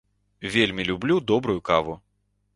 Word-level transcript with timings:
Вельмі 0.55 0.85
люблю 0.89 1.19
добрую 1.33 1.61
каву. 1.71 1.97